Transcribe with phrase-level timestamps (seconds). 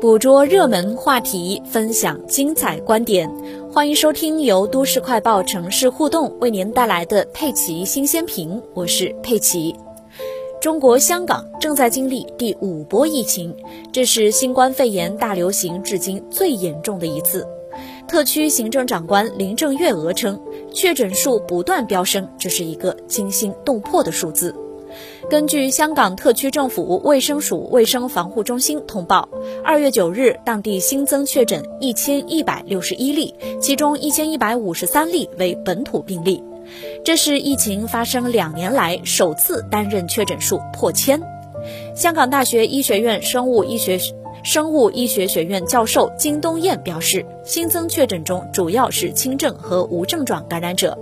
[0.00, 3.30] 捕捉热门话题，分享精彩观点，
[3.70, 9.76] 欢迎收听由都市快报城市互动为您带来的佩奇新鲜评，我是佩奇。
[10.58, 13.54] 中国香港正在经历第五波疫情，
[13.92, 17.46] 这是新冠肺炎大流行至今最严重的一次。
[18.08, 20.40] 特区行政长官林郑月娥称，
[20.72, 24.54] 确诊数不断飙升，这是一个惊心动魄的数字。
[25.28, 29.28] 根据香港特区政府卫生署卫生防护中心通报，
[29.64, 36.42] 二月九日，当地新增确诊一千一百六十一例，其中一千一百五十三例为本土病例，
[37.04, 41.20] 这是疫情发生两年来首次单日确诊数破千。
[41.94, 43.98] 香港大学医学院生物医学
[44.42, 50.98] 生物医学学院教授金东彦表示，新增确诊中主要是轻症和无症状感染者。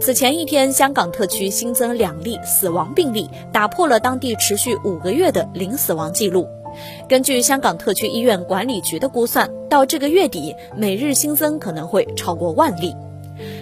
[0.00, 6.46] 此前一天，香港特区新增两例死亡病例，打破了当地持续五个月的零死亡记录。
[7.08, 12.94] 根据香港特区医院管理局的估算，到这个月底，每日新增可能会超过万例。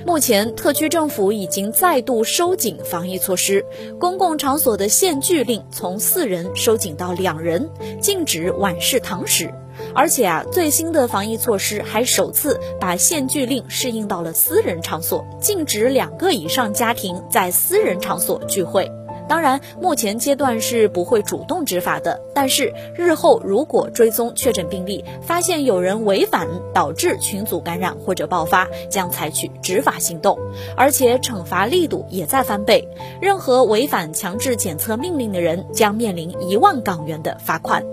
[0.06, 3.64] 目前，特区政府已经再度收紧防疫措施，
[3.98, 7.69] 公共场所的限聚令从四人收紧到两人，
[8.00, 9.53] 禁止晚市堂食。
[9.94, 18.91] 而且啊，最新的防疫措施还首次把限聚令适应到了私人场所，禁止两个以上家庭在私人场所聚会。
[19.28, 30.36] 当然，目前阶段是不会主动执法的，但是日后如果追踪确诊病例，发现有人违反导致群组感染或者爆发，将采取执法行动，
[30.77, 32.88] 而且惩罚力度也在翻倍。
[33.20, 37.84] 任何违反强制检测命令的人将面临一万港元的罚款。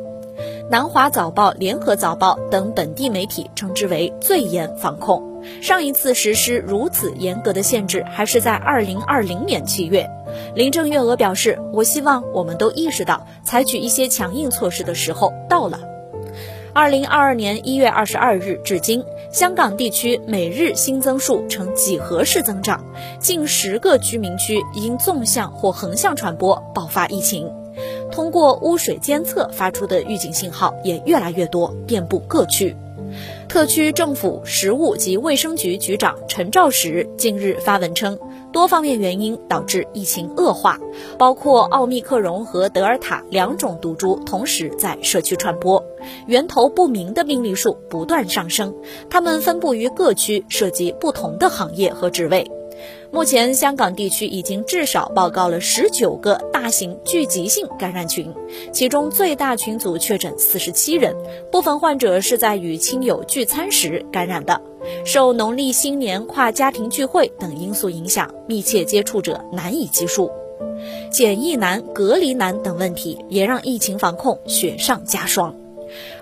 [0.69, 5.41] 南华早报、联合早报等本地媒体称之为最严防控。
[5.61, 10.09] 上一次实施如此严格的限制，还是在二零二零年七月。
[10.55, 15.79] 林郑月娥表示：“我希望我们都意识到，采取一些强硬措施的时候到了。”
[16.75, 22.83] 二零二二年一月二十二日至今，香港地区每日新增数呈几何式增长，
[23.19, 27.49] 近十个居民区因纵向或横向传播爆发疫情。
[28.17, 32.75] 通过污水监测发出的预警信号也越来越多，遍布各区。
[33.47, 38.17] 特区政府食物及卫生局局长陈肇始近日发文称，
[38.51, 40.79] 多方面原因导致疫情恶化，
[41.19, 45.85] 包括奥密克戎和德尔塔两种毒株同时在社区传播，
[46.25, 48.73] 源头不明的病例数不断上升，
[49.11, 52.49] 它们分布于各区，涉及不同的行业和职位。
[53.09, 56.35] 目前，香港地区已经至少报告了十九个
[56.67, 58.35] 大型聚集性感染群，
[58.73, 61.15] 其中最大群组确诊四十七人，
[61.49, 64.61] 部分患者是在与亲友聚餐时感染的。
[65.05, 70.29] 受农历新年跨家庭聚会等因素影响，密切接触者难以计数，
[71.09, 75.55] 检疫难、隔离难等问题也让疫情防控雪上加霜。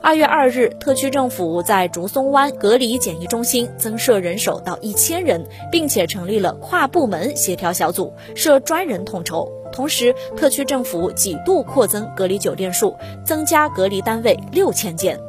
[0.01, 9.51] 二月二日，特区政府在竹松湾隔离检疫中心增设人手到一千人，并且成立了跨部门协调小组，设专人统筹。
[9.71, 12.95] 同时，特区政府几度扩增隔离酒店数，
[13.25, 15.19] 增加隔离单位六千间。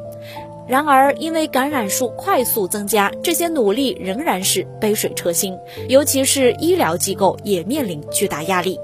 [0.68, 5.56] 然而，因为感染数快速增加，这些努力仍然是杯水车薪，
[5.88, 8.78] 尤其是医疗机构也面临巨大压力。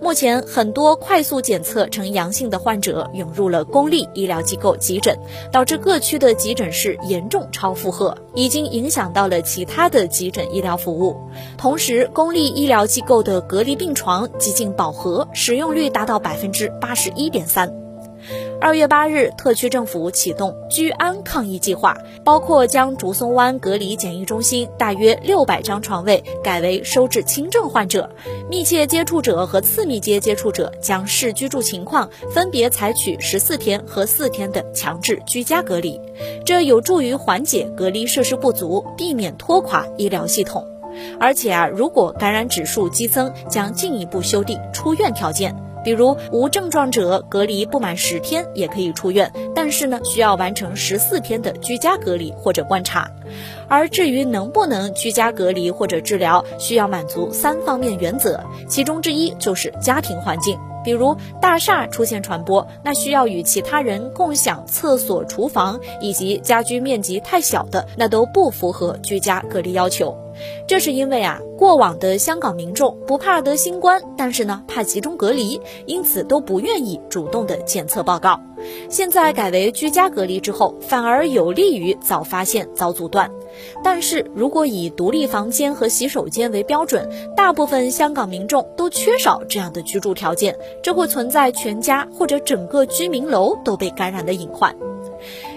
[0.00, 5.16] 目前，很多快速检测呈阳性的患者涌入了公立医疗机构急诊，
[5.52, 11.16] 导致各区的急诊室严重超负荷，已经影响到了其他的急诊医疗服务。
[11.56, 17.81] 同时，公立医疗机构的隔离病床接近饱和，使用率达到百分之八十一点三。
[18.62, 28.08] 二月八日，特区政府启动居安抗疫计划，包括将竹松湾隔离检疫中心大约六百张床位改为收治轻症患者，
[28.48, 36.00] 密切接触者和次密接接触者将视居住情况分别采取十四天和四天的强制居家隔离，
[36.46, 40.64] 这有助于缓解隔离设施不足，避免拖垮医疗系统。
[41.18, 45.52] 而且啊，如果感染指数激增，将进一步修订出院条件。
[45.84, 53.10] 比如无症状者隔离不满十天也可以出院，但是呢需要完成十四天的居家隔离或者观察。
[53.68, 60.58] 而至于能不能居家隔离或者治疗，需要满足三方面原则，其中之一就是家庭环境。
[60.84, 70.16] 比如大厦出现传播，那需要与其他人共享厕所、厨房，以及家居面积太小的，那都不符合居家隔离要求。
[70.66, 78.40] 这是因为啊，过往的香港民众不怕得新冠，但是呢怕集中隔离，因此都不愿意主动的检测报告。
[78.88, 83.30] 现在改为居家隔离之后，反而有利于早发现、早阻断。
[83.82, 94.74] 但是如果以独立房间和洗手间为标准，大部分香港民众都缺少这样的居住条件，这会存在全家或者整个居民楼都被感染的隐患。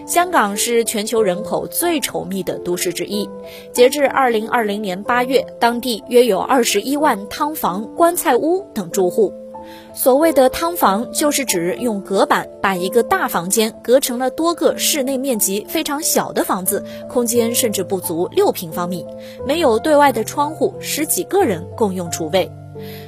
[0.06, 3.28] 香港是全球人口最稠密的都市之一。
[3.74, 9.34] 截至二零二零年八月，当地约有二十一万汤房、棺材屋等住户。
[9.96, 19.04] 所谓的汤房，就是指用隔板把一个大房间隔成了多个室内面积非常小的房子，空间甚至不足六平方米，
[19.44, 22.52] 没有对外的窗户，十几个人共用厨卫。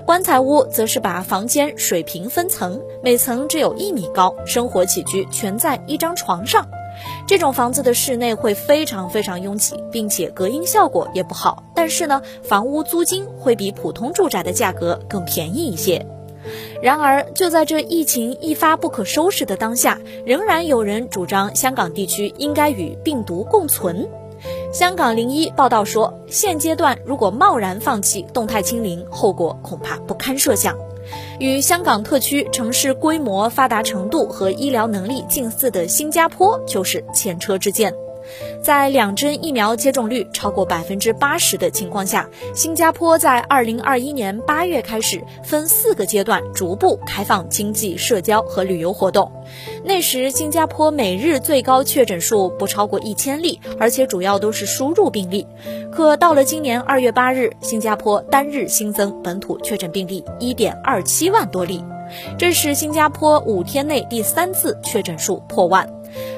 [0.05, 6.67] 棺材屋则是把房间水平分层，每层只有一米高，生活起居全在一张床上。
[7.25, 11.63] 这种房子的室内会非常非常拥挤，并且隔音效果也不好。
[11.75, 16.06] 但是呢，房屋租金会比普通住宅的价格更便宜一些。
[16.81, 24.07] 然而，就在这疫情一发不可收拾的当下，仍然有人主张香港地区应该与病毒共存。
[24.71, 30.77] 香港零一报道说，现阶段如果贸然放弃动态清零，后果恐怕不堪设想。
[31.39, 37.94] 与香港特区城市规模、发达程度和医疗能力近似的新加坡，就是前车之鉴。
[38.62, 49.31] 在两针疫苗接种率超过百分之八十的情况下，新加坡在二零二一年八月开始分四个阶段逐步开放经济社交和旅游活动。
[49.83, 55.47] 那时，新加坡每日最高确诊数不超过一千例，而且主要都是输入病例。
[55.91, 61.83] 可到了今年二月八日，新加坡单日新增本土确诊病例一点二七万多例，
[62.38, 65.96] 这是新加坡五天内第三次确诊数破万。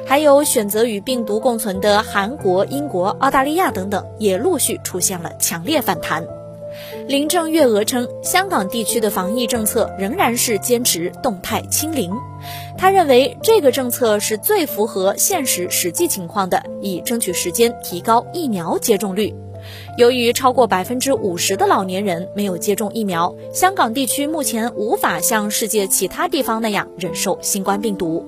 [0.09, 6.25] 还有选择与病毒共存的韩国、英国、澳大利亚等等，也陆续出现了强烈反弹。
[7.07, 12.11] 林郑月娥称，香港地区的防疫政策仍然是坚持动态清零。
[12.75, 19.35] 他认为这个政策是最符合现实实际情况的，以争取时间提高疫苗接种率。
[19.95, 28.25] 由于超过百分之五十的老年人没有接种疫苗，香港地区目前无法像世界其他地方那样忍受新冠病毒。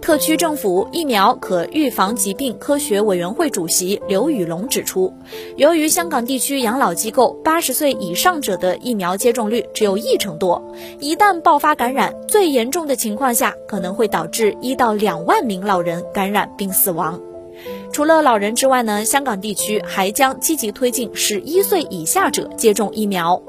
[0.00, 5.12] 特区政府疫苗可预防疾病科学委员会主席刘宇龙指出，
[5.56, 10.62] 由于香港地区养老机构八十岁以上者的疫苗接种率只有一成多，
[10.98, 17.20] 一旦爆发感染，最严重的情况下可能会导致一到两万名老人感染并死亡。
[17.92, 23.42] 除了老人之外呢，香港地区还将积极推进十一岁以下者接种疫苗。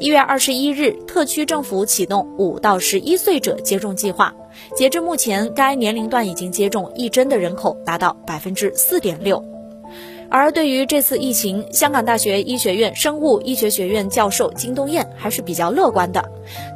[0.00, 4.34] 一月二十一日，特区政府启动五到十一岁者接种计划。
[4.76, 9.44] 截至目前，该年龄段已经接种一针的人口达到百分之四点六。
[10.30, 16.22] 而对于这次疫情，香港大学医学院生物医学学院教授金东彦还是比较乐观的。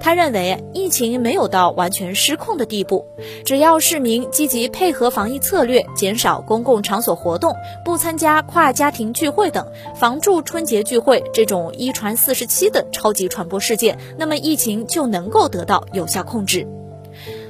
[0.00, 3.04] 他认为，疫情没有到完全失控的地步，
[3.44, 7.54] 只要市民积极配合防疫策略，减少公共场所活动，
[7.84, 16.66] 不参加跨家庭聚会等，防住春节聚会这种一传四十七的超级传播事件，那么疫情就能够得到有效控制。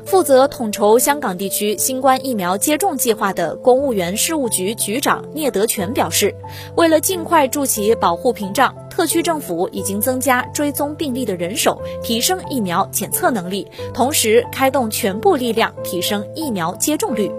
[0.05, 6.35] 负责统筹香港地区新冠疫苗接种计划的公务员事务局局长聂德权表示，
[6.77, 17.31] 为了尽快筑起保护屏障，特区政府已经增加追踪病例的人手，提升疫苗检测能力，同时开动全部力量提升疫苗接种率。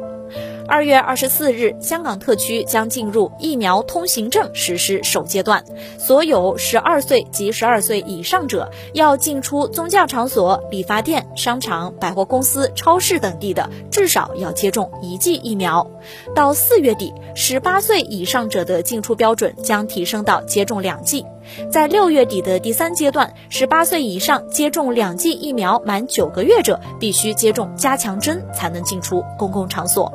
[0.68, 5.64] 二月二十四日，香港特区将进入疫苗通行证实施首阶段，
[5.98, 15.86] 所有十二岁及十二岁以上者要进出宗教场所、理发店、商场、百货公司、超市等地的，至少要接种一剂疫苗。
[16.34, 21.26] 到四月底，十八岁以上者的进出标准将提升到接种两剂。
[21.70, 30.12] 在六月底的第三阶段，十八岁以上接种两剂疫苗满九个月者，必须接种加强针才能进出公共场所。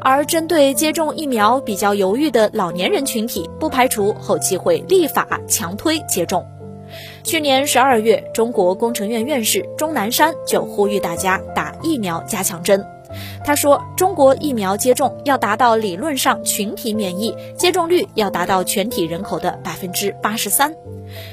[0.00, 6.46] 而针对接种疫苗比较犹豫的老年人群体，不排除后期会立法强推接种。
[7.24, 12.93] 去年十二月，中国工程院院士钟南山就呼吁大家打疫苗加强针。
[13.44, 20.74] 他说：“中国疫苗接种要达到理论上群体免疫，接种率要达到全体人口的百分之八十三。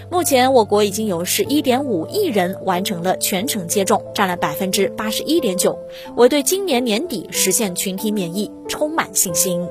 [0.10, 5.80] 目前，我国已经有十一点五亿人完成了全程接种，占了百分之八十一点九。
[6.18, 9.65] 我对今年年底实现群体免疫充满信心。”